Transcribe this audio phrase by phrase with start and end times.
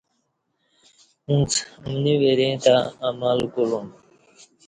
[1.29, 1.51] اُݩڅ
[1.85, 2.75] امنی وریں تہ
[3.07, 3.87] عمل کُولُوم